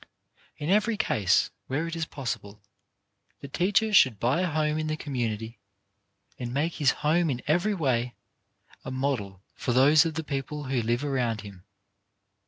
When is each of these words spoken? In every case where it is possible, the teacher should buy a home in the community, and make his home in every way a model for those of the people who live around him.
In 0.57 0.71
every 0.71 0.97
case 0.97 1.51
where 1.67 1.85
it 1.87 1.95
is 1.95 2.07
possible, 2.07 2.59
the 3.41 3.47
teacher 3.47 3.93
should 3.93 4.19
buy 4.19 4.41
a 4.41 4.47
home 4.49 4.79
in 4.79 4.87
the 4.87 4.97
community, 4.97 5.59
and 6.39 6.51
make 6.51 6.73
his 6.73 6.89
home 7.05 7.29
in 7.29 7.43
every 7.45 7.75
way 7.75 8.15
a 8.83 8.89
model 8.89 9.43
for 9.53 9.73
those 9.73 10.03
of 10.07 10.15
the 10.15 10.23
people 10.23 10.63
who 10.63 10.81
live 10.81 11.03
around 11.05 11.41
him. 11.41 11.65